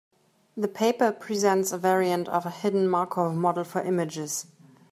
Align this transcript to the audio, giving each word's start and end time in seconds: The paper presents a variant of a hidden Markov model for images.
The 0.57 0.67
paper 0.67 1.11
presents 1.11 1.71
a 1.71 1.77
variant 1.77 2.27
of 2.27 2.47
a 2.47 2.49
hidden 2.49 2.87
Markov 2.89 3.35
model 3.35 3.63
for 3.63 3.83
images. 3.83 4.47